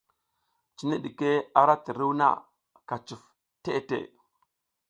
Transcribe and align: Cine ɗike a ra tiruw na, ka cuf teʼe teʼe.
Cine 0.75 0.95
ɗike 1.03 1.29
a 1.59 1.61
ra 1.67 1.75
tiruw 1.83 2.11
na, 2.19 2.27
ka 2.87 2.95
cuf 3.07 3.23
teʼe 3.63 3.79
teʼe. 3.89 4.07